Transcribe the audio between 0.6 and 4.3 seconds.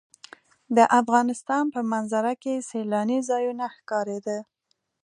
د افغانستان په منظره کې سیلانی ځایونه ښکاره